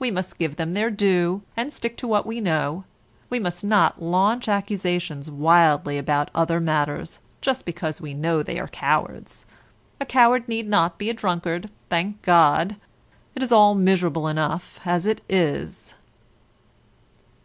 [0.00, 2.82] We must give them their due, and stick to what we know;
[3.28, 8.66] we must not launch accusations wildly about other matters, just because we know they are
[8.66, 9.46] cowards.
[10.00, 12.78] A coward need not be a drunkard, thank God!
[13.36, 15.94] It is all miserable enough, as it is!"